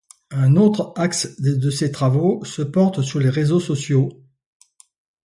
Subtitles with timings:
[0.31, 4.09] Un autre axe de ses travaux se porte sur les réseaux sociaux.